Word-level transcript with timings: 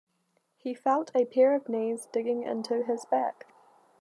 He 0.57 0.73
felt 0.73 1.11
a 1.13 1.25
pair 1.25 1.53
of 1.53 1.69
knees 1.69 2.07
digging 2.11 2.41
into 2.41 2.81
his 2.83 3.05
back. 3.05 3.45